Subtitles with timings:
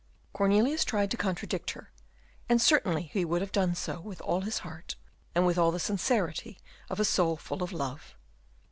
[0.33, 1.91] Cornelius tried to contradict her,
[2.49, 4.95] and certainly he would have done so with all his heart,
[5.35, 6.57] and with all the sincerity
[6.89, 8.15] of a soul full of love.